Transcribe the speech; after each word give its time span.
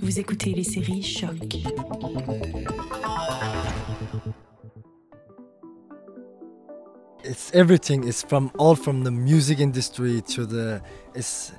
Vous 0.00 0.18
écoutez 0.18 0.52
les 0.52 0.64
séries 0.64 1.02
Choc. 1.02 1.58
It's 7.24 7.50
everything. 7.54 8.06
It's 8.06 8.22
from 8.22 8.50
all 8.58 8.74
from 8.74 9.04
the 9.04 9.10
music 9.10 9.60
industry 9.60 10.22
to 10.28 10.46
the 10.46 10.82
it's 11.14 11.52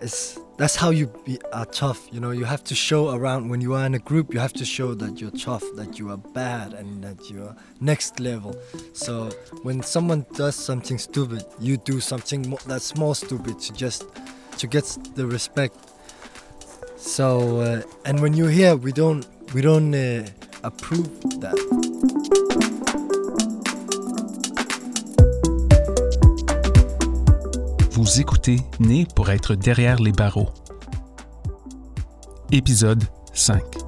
it's 0.00 0.38
that's 0.56 0.76
how 0.76 0.90
you 0.90 1.12
be 1.24 1.38
are 1.52 1.66
tough. 1.66 2.08
You 2.12 2.20
know, 2.20 2.30
you 2.30 2.44
have 2.44 2.64
to 2.64 2.74
show 2.74 3.14
around 3.14 3.48
when 3.48 3.60
you 3.60 3.74
are 3.74 3.84
in 3.86 3.94
a 3.94 3.98
group. 3.98 4.32
You 4.32 4.40
have 4.40 4.52
to 4.54 4.64
show 4.64 4.94
that 4.94 5.20
you're 5.20 5.30
tough, 5.30 5.64
that 5.76 5.98
you 5.98 6.10
are 6.10 6.18
bad, 6.18 6.74
and 6.74 7.02
that 7.04 7.30
you 7.30 7.42
are 7.42 7.56
next 7.80 8.20
level. 8.20 8.54
So 8.92 9.30
when 9.62 9.82
someone 9.82 10.26
does 10.34 10.54
something 10.54 10.98
stupid, 10.98 11.44
you 11.58 11.76
do 11.76 12.00
something 12.00 12.56
that's 12.66 12.96
more 12.96 13.14
stupid 13.14 13.58
to 13.60 13.72
just 13.72 14.04
to 14.58 14.66
get 14.66 14.84
the 15.14 15.26
respect. 15.26 15.89
So 17.00 17.60
uh, 17.60 17.82
and 18.04 18.20
when 18.20 18.34
you're 18.34 18.50
here, 18.50 18.76
we 18.76 18.92
don't 18.92 19.26
we 19.54 19.62
don't 19.62 19.94
uh, 19.94 20.24
approve 20.62 21.08
that. 21.40 21.56
Vous 27.92 28.20
écoutez 28.20 28.60
Né 28.78 29.06
pour 29.14 29.30
être 29.30 29.54
derrière 29.54 29.96
les 30.00 30.12
barreaux. 30.12 30.50
Épisode 32.52 33.04
5. 33.32 33.79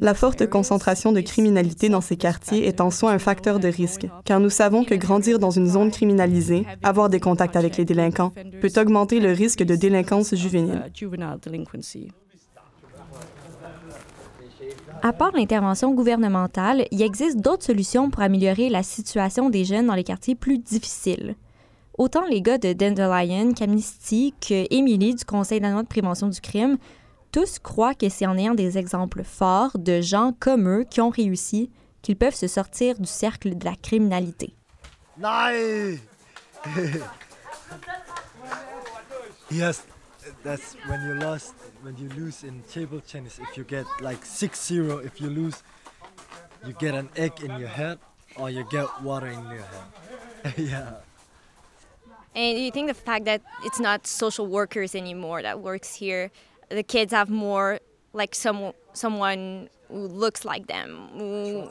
La 0.00 0.14
forte 0.14 0.46
concentration 0.46 1.12
de 1.12 1.20
criminalité 1.20 1.88
dans 1.88 2.00
ces 2.00 2.16
quartiers 2.16 2.66
est 2.66 2.80
en 2.80 2.90
soi 2.90 3.10
un 3.10 3.18
facteur 3.18 3.58
de 3.60 3.68
risque, 3.68 4.06
car 4.24 4.40
nous 4.40 4.50
savons 4.50 4.84
que 4.84 4.94
grandir 4.94 5.38
dans 5.38 5.50
une 5.50 5.66
zone 5.66 5.90
criminalisée, 5.90 6.64
avoir 6.82 7.08
des 7.08 7.20
contacts 7.20 7.56
avec 7.56 7.76
les 7.76 7.84
délinquants, 7.84 8.32
peut 8.60 8.72
augmenter 8.76 9.20
le 9.20 9.32
risque 9.32 9.62
de 9.62 9.76
délinquance 9.76 10.34
juvénile. 10.34 10.82
À 15.02 15.12
part 15.12 15.32
l'intervention 15.32 15.92
gouvernementale, 15.92 16.86
il 16.90 17.02
existe 17.02 17.38
d'autres 17.38 17.64
solutions 17.64 18.08
pour 18.10 18.22
améliorer 18.22 18.70
la 18.70 18.82
situation 18.82 19.50
des 19.50 19.64
jeunes 19.64 19.86
dans 19.86 19.94
les 19.94 20.04
quartiers 20.04 20.34
plus 20.34 20.58
difficiles. 20.58 21.36
Autant 21.96 22.24
les 22.28 22.42
gars 22.42 22.58
de 22.58 22.72
Dandelion, 22.72 23.52
qu'Amnesty, 23.52 24.34
que 24.40 24.66
Emily 24.74 25.14
du 25.14 25.24
Conseil 25.24 25.60
danois 25.60 25.84
de 25.84 25.88
prévention 25.88 26.28
du 26.28 26.40
crime, 26.40 26.76
tous 27.34 27.58
croient 27.58 27.96
que 27.96 28.08
c'est 28.08 28.26
en 28.26 28.38
ayant 28.38 28.54
des 28.54 28.78
exemples 28.78 29.24
forts 29.24 29.76
de 29.76 30.00
gens 30.00 30.32
comme 30.38 30.68
eux 30.68 30.84
qui 30.88 31.00
ont 31.00 31.10
réussi 31.10 31.68
qu'ils 32.00 32.14
peuvent 32.14 32.36
se 32.36 32.46
sortir 32.46 32.96
du 33.00 33.08
cercle 33.08 33.58
de 33.58 33.64
la 33.64 33.74
criminalité. 33.74 34.54
Nein! 35.18 35.98
yes, 39.50 39.84
that's 40.44 40.76
when 40.88 41.02
you 41.02 41.14
lost, 41.14 41.54
when 41.82 41.96
you 41.96 42.08
lose 42.10 42.44
in 42.44 42.62
table 42.72 43.00
tennis. 43.00 43.40
If 43.40 43.56
you 43.56 43.64
get 43.64 43.84
like 44.00 44.24
6-0, 44.24 45.04
if 45.04 45.20
you 45.20 45.28
lose, 45.28 45.64
you 46.64 46.72
get 46.78 46.94
an 46.94 47.08
egg 47.16 47.32
in 47.42 47.58
your 47.58 47.68
head 47.68 47.98
or 48.36 48.48
you 48.48 48.64
get 48.70 48.86
water 49.02 49.26
in 49.26 49.42
your 49.46 49.64
head. 49.64 50.54
yeah. 50.56 50.90
And 52.36 52.58
you 52.58 52.70
think 52.70 52.86
the 52.86 52.94
fact 52.94 53.24
that 53.24 53.42
it's 53.64 53.80
not 53.80 54.06
social 54.06 54.46
workers 54.46 54.94
anymore 54.94 55.42
that 55.42 55.58
works 55.58 55.96
here, 55.96 56.30
the 56.70 56.82
kids 56.82 57.12
have 57.12 57.30
more 57.30 57.78
like 58.12 58.34
some 58.34 58.72
someone 58.92 59.68
who 59.88 60.06
looks 60.08 60.44
like 60.44 60.66
them. 60.66 61.08
Who, 61.14 61.68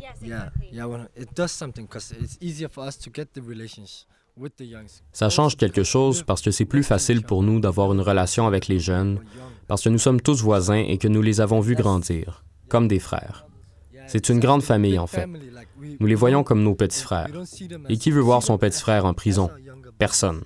yes, 0.00 0.16
Yeah, 0.20 0.50
yeah, 0.70 0.86
well, 0.86 1.06
it 1.16 1.34
does 1.34 1.52
something 1.52 1.86
because 1.86 2.12
it's 2.12 2.36
easier 2.40 2.68
for 2.68 2.84
us 2.86 2.96
to 2.98 3.10
get 3.10 3.34
the 3.34 3.42
relations 3.42 4.06
with 4.36 4.56
the 4.56 4.64
youngs. 4.64 5.02
Ça 5.12 5.28
change 5.30 5.56
quelque 5.56 5.82
chose 5.82 6.22
parce 6.22 6.42
que 6.42 6.50
c'est 6.50 6.64
plus 6.64 6.82
facile 6.82 7.22
pour 7.22 7.42
nous 7.42 7.60
d'avoir 7.60 7.92
une 7.92 8.00
relation 8.00 8.46
avec 8.46 8.68
les 8.68 8.78
jeunes, 8.78 9.20
parce 9.68 9.82
que 9.82 9.88
nous 9.88 9.98
sommes 9.98 10.20
tous 10.20 10.42
voisins 10.42 10.84
et 10.86 10.98
que 10.98 11.08
nous 11.08 11.22
les 11.22 11.40
avons 11.40 11.60
vus 11.60 11.74
grandir, 11.74 12.44
comme 12.68 12.88
des 12.88 12.98
frères. 12.98 13.46
C'est 14.06 14.28
une 14.28 14.40
grande 14.40 14.62
famille, 14.62 14.98
en 14.98 15.06
fait. 15.06 15.26
Nous 16.00 16.06
les 16.06 16.14
voyons 16.14 16.44
comme 16.44 16.62
nos 16.62 16.74
petits 16.74 17.02
frères. 17.02 17.30
Et 17.88 17.96
qui 17.96 18.10
veut 18.10 18.20
voir 18.20 18.42
son 18.42 18.58
petit 18.58 18.80
frère 18.80 19.06
en 19.06 19.14
prison? 19.14 19.50
Personne. 19.98 20.42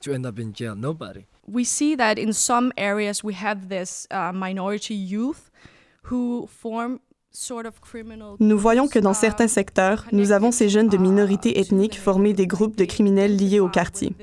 So, 0.00 0.12
and 0.12 0.24
who 0.24 0.30
who 0.30 0.44
wants 0.44 0.58
his 0.58 0.66
younger 0.66 0.74
brothers 0.74 0.74
to 0.74 0.74
to 0.74 0.74
end 0.74 0.74
up 0.74 0.74
in 0.74 0.74
jail? 0.74 0.74
Nobody. 0.74 1.24
we 1.48 1.64
see 1.64 1.96
that 1.96 2.18
in 2.18 2.32
some 2.32 2.72
areas 2.76 3.24
we 3.24 3.34
have 3.34 3.68
this 3.68 4.06
uh, 4.10 4.32
minority 4.32 4.94
youth 4.94 5.50
who 6.02 6.46
form 6.46 7.00
sort 7.30 7.66
of 7.66 7.80
criminal 7.80 8.36
Nous 8.40 8.58
voyons 8.58 8.88
que 8.88 8.98
dans 8.98 9.12
groups, 9.12 9.20
certains 9.20 9.46
uh, 9.46 9.48
secteurs, 9.48 10.06
nous 10.12 10.32
avons 10.32 10.50
ces 10.52 10.68
jeunes 10.68 10.88
de 10.88 10.96
minorités 10.96 11.58
ethniques 11.58 11.98
former 11.98 12.32
des 12.32 12.46
groupes 12.46 12.76
de 12.76 12.84
criminels 12.84 13.36
liés 13.36 13.60
au 13.60 13.68
quartier. 13.68 14.14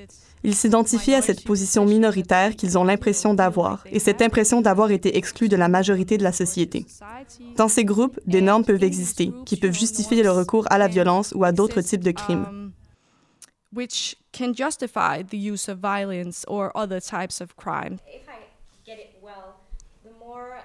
Ils 0.44 0.56
s'identifient 0.56 1.16
à 1.16 1.24
cette 1.24 1.44
position 1.44 1.86
minoritaire 1.86 2.56
qu'ils 2.56 2.78
ont 2.78 2.84
l'impression 2.84 3.34
d'avoir, 3.34 3.84
et 3.92 4.00
cette 4.00 4.22
impression 4.22 4.62
d'avoir 4.62 4.92
été 4.92 5.18
exclus 5.18 5.50
de 5.50 5.56
la 5.56 5.68
majorité 5.68 6.18
de 6.18 6.24
la 6.24 6.32
société. 6.32 6.86
Dans 7.58 7.68
ces 7.68 7.84
groupes, 7.84 8.20
des 8.28 8.42
normes 8.42 8.64
peuvent 8.64 8.84
exister, 8.84 9.32
qui 9.46 9.58
peuvent 9.58 9.74
justifier 9.74 10.22
le 10.22 10.30
recours 10.30 10.68
à 10.70 10.78
la 10.78 10.88
violence 10.88 11.34
ou 11.36 11.46
à 11.46 11.52
d'autres 11.52 11.82
types 11.82 12.04
de 12.04 12.12
crimes. 12.12 12.65
Which 13.76 14.16
can 14.32 14.54
justify 14.54 15.22
the 15.22 15.38
use 15.38 15.68
of 15.68 15.78
violence 15.80 16.46
or 16.48 16.72
other 16.76 17.00
types 17.00 17.42
of 17.42 17.56
crime. 17.58 18.00
If 18.08 18.28
I 18.28 18.40
get 18.86 18.98
it 19.00 19.12
well, 19.22 19.58
the 20.04 20.12
more 20.26 20.60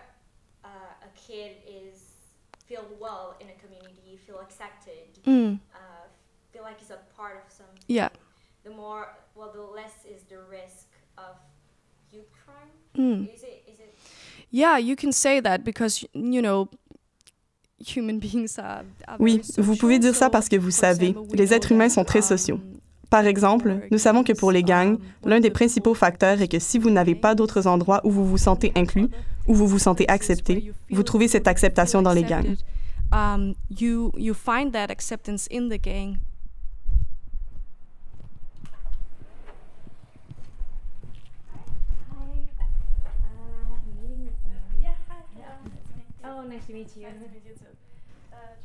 uh, 0.65 0.69
a 1.09 1.11
kid 1.27 1.53
is 1.67 1.97
feel 2.69 2.87
well 3.01 3.35
in 3.41 3.49
a 3.49 3.57
community, 3.63 4.19
feel 4.27 4.39
accepted, 4.41 5.03
Mm, 5.27 5.59
uh, 5.75 5.79
feel 6.53 6.63
like 6.63 6.79
he's 6.79 6.91
a 6.91 7.01
part 7.17 7.37
of 7.45 7.53
something. 7.53 7.83
yeah. 7.89 8.09
The 8.65 8.71
more, 8.71 9.09
well, 9.35 9.51
the 9.53 9.63
less 9.63 10.05
is 10.05 10.23
the 10.29 10.39
risk 10.51 10.87
of 11.17 11.35
youth 12.13 12.31
crime. 12.45 12.71
Mm. 12.97 13.35
Is 13.35 13.43
it? 13.43 13.65
Is 13.73 13.81
it? 13.81 13.95
Yeah, 14.51 14.77
you 14.79 14.97
can 14.97 15.13
say 15.13 15.41
that 15.41 15.65
because 15.65 16.05
you 16.13 16.43
know 16.43 16.69
human 17.79 18.19
beings 18.19 18.59
are. 18.59 18.85
are 19.09 19.17
Oui, 19.19 19.41
vous 19.57 19.77
pouvez 19.77 19.99
dire 19.99 20.15
ça 20.15 20.31
parce 20.31 20.49
que 20.49 20.57
vous 20.57 20.71
savez, 20.73 21.15
les 21.33 21.53
êtres 21.53 21.73
humains 21.73 21.89
sont 21.89 22.05
très 22.05 22.21
um, 22.23 22.29
sociaux. 22.37 22.61
Par 23.11 23.27
exemple, 23.27 23.81
nous 23.91 23.99
savons 23.99 24.23
que 24.23 24.33
pour 24.33 24.53
les 24.53 24.63
gangs, 24.63 24.97
l'un 25.25 25.41
des 25.41 25.51
principaux 25.51 25.95
facteurs 25.95 26.41
est 26.41 26.47
que 26.47 26.61
si 26.61 26.79
vous 26.79 26.91
n'avez 26.91 27.17
pas 27.17 27.35
d'autres 27.35 27.67
endroits 27.67 28.01
où 28.05 28.11
vous 28.11 28.25
vous 28.25 28.39
sentez 28.39 28.71
inclus, 28.77 29.09
où 29.49 29.55
vous 29.55 29.67
vous 29.67 29.81
sentez 29.81 30.09
accepté, 30.09 30.73
vous 30.91 31.03
trouvez 31.03 31.27
cette 31.27 31.49
acceptation 31.49 32.03
dans 32.03 32.13
les 32.13 32.23
gangs. 32.23 32.57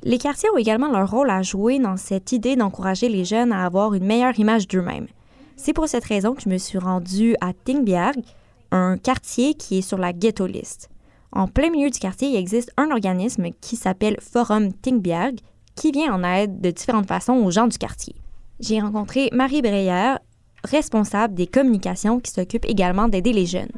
Les 0.03 0.17
quartiers 0.17 0.49
ont 0.51 0.57
également 0.57 0.91
leur 0.91 1.09
rôle 1.09 1.29
à 1.29 1.41
jouer 1.41 1.79
dans 1.79 1.97
cette 1.97 2.31
idée 2.31 2.55
d'encourager 2.55 3.09
les 3.09 3.25
jeunes 3.25 3.51
à 3.51 3.65
avoir 3.65 3.93
une 3.93 4.05
meilleure 4.05 4.37
image 4.39 4.67
d'eux-mêmes. 4.67 5.07
C'est 5.55 5.73
pour 5.73 5.87
cette 5.87 6.05
raison 6.05 6.35
que 6.35 6.41
je 6.41 6.49
me 6.49 6.57
suis 6.57 6.77
rendue 6.77 7.35
à 7.41 7.53
Tingbjerg, 7.53 8.17
un 8.71 8.97
quartier 8.97 9.53
qui 9.53 9.79
est 9.79 9.81
sur 9.81 9.97
la 9.97 10.13
ghetto 10.13 10.45
list. 10.45 10.89
En 11.31 11.47
plein 11.47 11.69
milieu 11.69 11.89
du 11.89 11.99
quartier, 11.99 12.29
il 12.29 12.35
existe 12.35 12.71
un 12.77 12.91
organisme 12.91 13.47
qui 13.61 13.75
s'appelle 13.75 14.17
Forum 14.21 14.73
Tingbjerg, 14.73 15.39
qui 15.75 15.91
vient 15.91 16.13
en 16.13 16.23
aide 16.23 16.61
de 16.61 16.71
différentes 16.71 17.07
façons 17.07 17.33
aux 17.33 17.51
gens 17.51 17.67
du 17.67 17.77
quartier. 17.77 18.15
J'ai 18.59 18.79
rencontré 18.79 19.29
Marie 19.33 19.61
Breyer, 19.61 20.15
responsable 20.63 21.33
des 21.33 21.47
communications, 21.47 22.19
qui 22.19 22.31
s'occupe 22.31 22.65
également 22.65 23.07
d'aider 23.07 23.33
les 23.33 23.45
jeunes. 23.45 23.71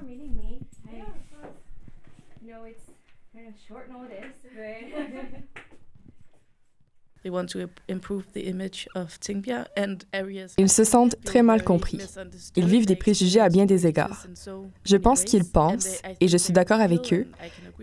Ils 10.58 10.69
se 10.69 10.84
sentent 10.84 11.16
très 11.23 11.43
mal 11.43 11.64
compris. 11.64 11.99
Ils 12.55 12.66
vivent 12.66 12.85
des 12.85 12.96
préjugés 12.96 13.40
à 13.40 13.49
bien 13.49 13.66
des 13.66 13.87
égards. 13.87 14.25
Je 14.85 14.97
pense 14.97 15.23
qu'ils 15.23 15.46
pensent, 15.46 16.02
et 16.19 16.28
je 16.28 16.37
suis 16.37 16.53
d'accord 16.53 16.79
avec 16.79 17.14
eux, 17.14 17.28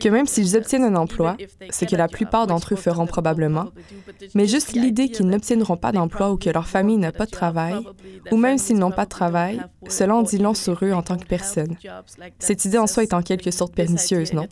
que 0.00 0.08
même 0.08 0.26
s'ils 0.26 0.56
obtiennent 0.56 0.84
un 0.84 0.96
emploi, 0.96 1.36
ce 1.70 1.84
que 1.84 1.96
la 1.96 2.08
plupart 2.08 2.46
d'entre 2.46 2.74
eux 2.74 2.76
feront 2.76 3.06
probablement, 3.06 3.70
mais 4.34 4.46
juste 4.46 4.72
l'idée 4.72 5.08
qu'ils 5.08 5.26
n'obtiendront 5.26 5.76
pas 5.76 5.92
d'emploi 5.92 6.32
ou 6.32 6.36
que 6.36 6.50
leur 6.50 6.66
famille 6.66 6.96
n'a 6.96 7.12
pas 7.12 7.26
de 7.26 7.30
travail, 7.30 7.74
ou 8.30 8.36
même 8.36 8.58
s'ils 8.58 8.78
n'ont 8.78 8.90
pas 8.90 9.04
de 9.04 9.10
travail, 9.10 9.60
cela 9.88 10.16
en 10.16 10.22
dit 10.22 10.38
long 10.38 10.54
sur 10.54 10.84
eux 10.84 10.92
en 10.92 11.02
tant 11.02 11.16
que 11.16 11.26
personne. 11.26 11.76
Cette 12.38 12.64
idée 12.64 12.78
en 12.78 12.86
soi 12.86 13.02
est 13.02 13.14
en 13.14 13.22
quelque 13.22 13.50
sorte 13.50 13.74
pernicieuse, 13.74 14.32
non? 14.32 14.46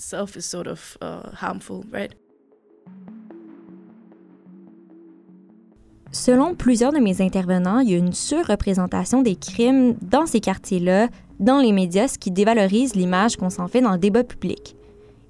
Selon 6.14 6.54
plusieurs 6.54 6.92
de 6.92 6.98
mes 6.98 7.22
intervenants, 7.22 7.78
il 7.78 7.90
y 7.90 7.94
a 7.94 7.98
une 7.98 8.12
surreprésentation 8.12 9.22
des 9.22 9.34
crimes 9.34 9.96
dans 10.02 10.26
ces 10.26 10.40
quartiers-là, 10.40 11.08
dans 11.40 11.58
les 11.58 11.72
médias, 11.72 12.06
ce 12.06 12.18
qui 12.18 12.30
dévalorise 12.30 12.94
l'image 12.94 13.36
qu'on 13.36 13.48
s'en 13.48 13.66
fait 13.66 13.80
dans 13.80 13.92
le 13.92 13.98
débat 13.98 14.22
public. 14.22 14.76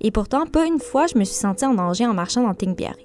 Et 0.01 0.11
pourtant, 0.11 0.45
pas 0.45 0.67
une 0.67 0.81
fois 0.81 1.07
je 1.07 1.17
me 1.17 1.23
suis 1.23 1.37
sentie 1.37 1.65
en 1.65 1.75
danger 1.75 2.05
en 2.05 2.15
marchant 2.15 2.43
dans 2.43 2.53
Tingbjerg. 2.53 2.99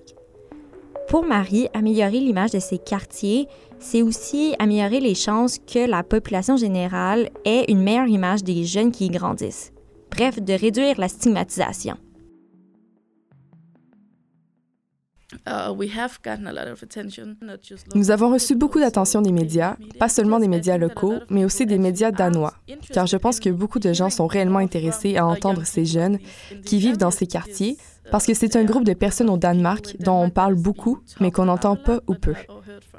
Pour 1.07 1.23
Marie, 1.23 1.69
améliorer 1.75 2.19
l'image 2.19 2.51
de 2.51 2.59
ses 2.59 2.79
quartiers, 2.79 3.47
c'est 3.77 4.01
aussi 4.01 4.55
améliorer 4.57 4.99
les 4.99 5.15
chances 5.15 5.59
que 5.59 5.87
la 5.87 6.01
population 6.01 6.57
générale 6.57 7.29
ait 7.45 7.65
une 7.69 7.83
meilleure 7.83 8.07
image 8.07 8.43
des 8.43 8.65
jeunes 8.65 8.91
qui 8.91 9.05
y 9.05 9.09
grandissent. 9.09 9.71
Bref, 10.09 10.41
de 10.41 10.53
réduire 10.53 10.99
la 10.99 11.07
stigmatisation. 11.07 11.95
Nous 17.95 18.11
avons 18.11 18.31
reçu 18.31 18.55
beaucoup 18.55 18.79
d'attention 18.79 19.21
des 19.21 19.31
médias, 19.31 19.75
pas 19.99 20.09
seulement 20.09 20.39
des 20.39 20.47
médias 20.47 20.77
locaux, 20.77 21.15
mais 21.29 21.45
aussi 21.45 21.65
des 21.65 21.77
médias 21.77 22.11
danois, 22.11 22.53
car 22.93 23.07
je 23.07 23.17
pense 23.17 23.39
que 23.39 23.49
beaucoup 23.49 23.79
de 23.79 23.93
gens 23.93 24.09
sont 24.09 24.27
réellement 24.27 24.59
intéressés 24.59 25.17
à 25.17 25.25
entendre 25.25 25.65
ces 25.65 25.85
jeunes 25.85 26.19
qui 26.65 26.79
vivent 26.79 26.97
dans 26.97 27.11
ces 27.11 27.27
quartiers, 27.27 27.77
parce 28.11 28.25
que 28.25 28.33
c'est 28.33 28.55
un 28.55 28.63
groupe 28.63 28.85
de 28.85 28.93
personnes 28.93 29.29
au 29.29 29.37
Danemark 29.37 29.97
dont 29.99 30.21
on 30.21 30.29
parle 30.29 30.55
beaucoup, 30.55 30.99
mais 31.19 31.31
qu'on 31.31 31.45
n'entend 31.45 31.75
pas 31.75 31.99
ou 32.07 32.13
peu. 32.13 32.35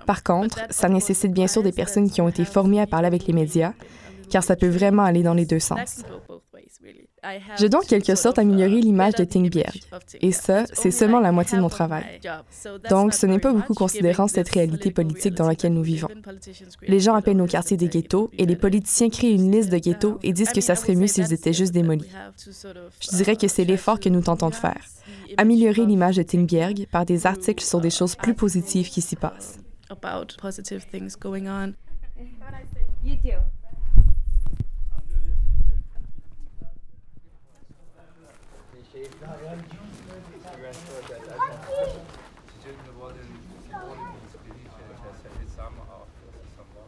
Par 0.06 0.22
contre, 0.22 0.58
ça 0.70 0.88
nécessite 0.88 1.32
bien 1.32 1.46
sûr 1.46 1.62
des 1.62 1.72
personnes 1.72 2.10
qui 2.10 2.20
ont 2.20 2.28
été 2.28 2.44
formées 2.44 2.80
à 2.80 2.86
parler 2.86 3.06
avec 3.06 3.26
les 3.26 3.32
médias, 3.32 3.72
car 4.30 4.42
ça 4.44 4.56
peut 4.56 4.68
vraiment 4.68 5.04
aller 5.04 5.22
dans 5.22 5.34
les 5.34 5.46
deux 5.46 5.58
sens. 5.58 6.02
Je 7.58 7.66
dois 7.66 7.80
en 7.80 7.86
quelque 7.86 8.14
sorte 8.14 8.38
améliorer 8.38 8.80
l'image 8.80 9.14
de 9.14 9.24
Tingbjerg, 9.24 9.80
et 10.20 10.32
ça, 10.32 10.64
c'est 10.72 10.90
seulement 10.90 11.20
la 11.20 11.32
moitié 11.32 11.56
de 11.56 11.62
mon 11.62 11.68
travail. 11.68 12.04
Donc, 12.88 13.14
ce 13.14 13.26
n'est 13.26 13.38
pas 13.38 13.52
beaucoup 13.52 13.74
considérant 13.74 14.28
cette 14.28 14.48
réalité 14.48 14.90
politique 14.90 15.34
dans 15.34 15.46
laquelle 15.46 15.72
nous 15.72 15.82
vivons. 15.82 16.08
Les 16.82 17.00
gens 17.00 17.14
appellent 17.14 17.36
nos 17.36 17.46
quartiers 17.46 17.76
des 17.76 17.88
ghettos, 17.88 18.30
et 18.38 18.46
les 18.46 18.56
politiciens 18.56 19.10
créent 19.10 19.32
une 19.32 19.50
liste 19.50 19.70
de 19.70 19.78
ghettos 19.78 20.18
et 20.22 20.32
disent 20.32 20.52
que 20.52 20.60
ça 20.60 20.74
serait 20.76 20.94
mieux 20.94 21.06
s'ils 21.06 21.32
étaient 21.32 21.52
juste 21.52 21.72
démolis. 21.72 22.08
Je 23.00 23.16
dirais 23.16 23.36
que 23.36 23.48
c'est 23.48 23.64
l'effort 23.64 23.98
que 24.00 24.08
nous 24.08 24.22
tentons 24.22 24.50
de 24.50 24.54
faire. 24.54 24.80
Améliorer 25.36 25.86
l'image 25.86 26.16
de 26.16 26.22
Tingbjerg 26.22 26.86
par 26.90 27.04
des 27.04 27.26
articles 27.26 27.64
sur 27.64 27.80
des 27.80 27.90
choses 27.90 28.16
plus 28.16 28.34
positives 28.34 28.88
qui 28.88 29.00
s'y 29.00 29.16
passent. 29.16 29.58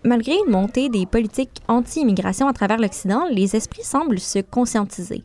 Malgré 0.02 0.32
une 0.32 0.50
montée 0.50 0.88
des 0.88 1.06
politiques 1.06 1.60
anti-immigration 1.68 2.48
à 2.48 2.52
travers 2.52 2.78
l'Occident, 2.78 3.24
les 3.30 3.54
esprits 3.54 3.84
semblent 3.84 4.18
se 4.18 4.38
conscientiser. 4.38 5.24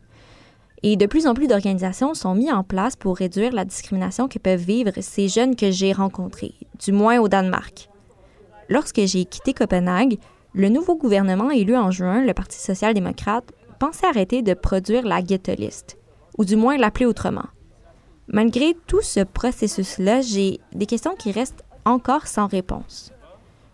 Et 0.83 0.97
de 0.97 1.05
plus 1.05 1.27
en 1.27 1.33
plus 1.33 1.47
d'organisations 1.47 2.13
sont 2.13 2.35
mises 2.35 2.51
en 2.51 2.63
place 2.63 2.95
pour 2.95 3.17
réduire 3.17 3.53
la 3.53 3.65
discrimination 3.65 4.27
que 4.27 4.37
peuvent 4.37 4.59
vivre 4.59 4.91
ces 4.99 5.27
jeunes 5.27 5.55
que 5.55 5.71
j'ai 5.71 5.93
rencontrés, 5.93 6.53
du 6.83 6.91
moins 6.91 7.19
au 7.19 7.27
Danemark. 7.27 7.89
Lorsque 8.69 9.01
j'ai 9.05 9.25
quitté 9.25 9.53
Copenhague, 9.53 10.17
le 10.53 10.69
nouveau 10.69 10.95
gouvernement 10.95 11.51
élu 11.51 11.75
en 11.75 11.91
juin, 11.91 12.23
le 12.23 12.33
Parti 12.33 12.59
social-démocrate, 12.59 13.51
pensait 13.79 14.07
arrêter 14.07 14.41
de 14.41 14.53
produire 14.53 15.05
la 15.05 15.21
ghetto 15.21 15.53
list, 15.55 15.97
ou 16.37 16.45
du 16.45 16.55
moins 16.55 16.77
l'appeler 16.77 17.05
autrement. 17.05 17.45
Malgré 18.27 18.75
tout 18.87 19.01
ce 19.01 19.21
processus-là, 19.21 20.21
j'ai 20.21 20.59
des 20.73 20.85
questions 20.85 21.15
qui 21.15 21.31
restent 21.31 21.63
encore 21.85 22.27
sans 22.27 22.47
réponse. 22.47 23.11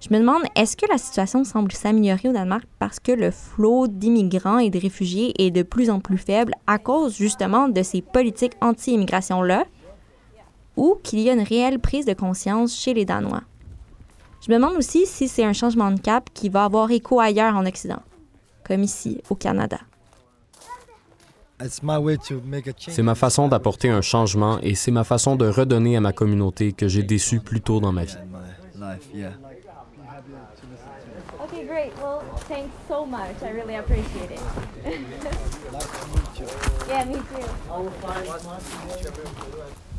Je 0.01 0.13
me 0.13 0.19
demande, 0.19 0.41
est-ce 0.55 0.75
que 0.75 0.87
la 0.91 0.97
situation 0.97 1.43
semble 1.43 1.71
s'améliorer 1.71 2.29
au 2.29 2.33
Danemark 2.33 2.65
parce 2.79 2.99
que 2.99 3.11
le 3.11 3.29
flot 3.29 3.87
d'immigrants 3.87 4.57
et 4.57 4.71
de 4.71 4.79
réfugiés 4.79 5.33
est 5.37 5.51
de 5.51 5.61
plus 5.61 5.91
en 5.91 5.99
plus 5.99 6.17
faible 6.17 6.53
à 6.65 6.79
cause 6.79 7.15
justement 7.15 7.69
de 7.69 7.83
ces 7.83 8.01
politiques 8.01 8.57
anti-immigration-là, 8.61 9.65
ou 10.75 10.97
qu'il 11.03 11.19
y 11.19 11.29
a 11.29 11.33
une 11.33 11.43
réelle 11.43 11.79
prise 11.79 12.05
de 12.05 12.13
conscience 12.13 12.75
chez 12.75 12.93
les 12.95 13.05
Danois? 13.05 13.43
Je 14.43 14.49
me 14.51 14.55
demande 14.55 14.75
aussi 14.75 15.05
si 15.05 15.27
c'est 15.27 15.43
un 15.43 15.53
changement 15.53 15.91
de 15.91 15.99
cap 15.99 16.29
qui 16.33 16.49
va 16.49 16.65
avoir 16.65 16.89
écho 16.89 17.19
ailleurs 17.19 17.55
en 17.55 17.65
Occident, 17.67 18.01
comme 18.63 18.81
ici 18.81 19.21
au 19.29 19.35
Canada. 19.35 19.77
C'est 22.77 23.03
ma 23.03 23.15
façon 23.15 23.47
d'apporter 23.47 23.89
un 23.89 24.01
changement 24.01 24.59
et 24.61 24.75
c'est 24.75 24.91
ma 24.91 25.03
façon 25.03 25.35
de 25.35 25.47
redonner 25.47 25.97
à 25.97 26.01
ma 26.01 26.13
communauté 26.13 26.73
que 26.73 26.87
j'ai 26.87 27.03
déçu 27.03 27.39
plus 27.39 27.61
tôt 27.61 27.79
dans 27.79 27.91
ma 27.91 28.05
vie. 28.05 28.17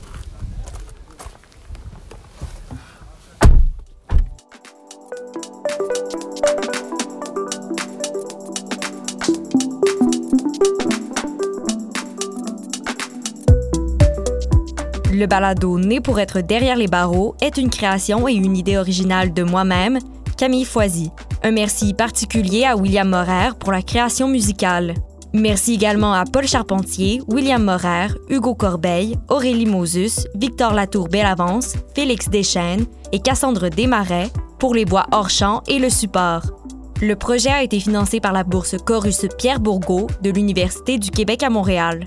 Le 15.23 15.29
balado 15.29 15.79
Né 15.79 16.01
pour 16.01 16.19
être 16.19 16.41
derrière 16.41 16.75
les 16.75 16.89
barreaux 16.89 17.37
est 17.41 17.57
une 17.57 17.71
création 17.71 18.27
et 18.27 18.33
une 18.33 18.57
idée 18.57 18.77
originale 18.77 19.33
de 19.33 19.45
moi-même, 19.45 20.01
Camille 20.37 20.65
Foisy. 20.65 21.13
Un 21.45 21.53
merci 21.53 21.95
particulier 21.95 22.65
à 22.65 22.77
William 22.77 23.09
Morer 23.09 23.51
pour 23.61 23.71
la 23.71 23.83
création 23.83 24.27
musicale. 24.27 24.95
Merci 25.33 25.75
également 25.75 26.13
à 26.13 26.25
Paul 26.25 26.49
Charpentier, 26.49 27.23
William 27.29 27.63
Morer, 27.63 28.09
Hugo 28.31 28.57
Corbeil, 28.57 29.17
Aurélie 29.29 29.65
Mosus, 29.65 30.27
Victor 30.35 30.75
Latour-Bellavance, 30.75 31.75
Félix 31.95 32.29
Deschênes 32.29 32.87
et 33.13 33.21
Cassandre 33.21 33.69
Desmarais 33.69 34.29
pour 34.59 34.75
les 34.75 34.85
bois 34.85 35.07
hors 35.13 35.31
champ 35.31 35.63
et 35.69 35.79
le 35.79 35.89
support. 35.89 36.43
Le 37.01 37.15
projet 37.15 37.51
a 37.51 37.63
été 37.63 37.79
financé 37.79 38.19
par 38.19 38.33
la 38.33 38.43
bourse 38.43 38.75
Chorus 38.85 39.27
Pierre 39.39 39.61
Bourgault 39.61 40.09
de 40.21 40.31
l'Université 40.31 40.99
du 40.99 41.13
Québec 41.13 41.45
à 41.45 41.49
Montréal. 41.49 42.07